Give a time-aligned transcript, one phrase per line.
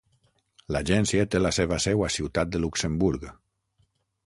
[0.75, 3.31] L'agència té la seva seu a Ciutat de Luxemburg.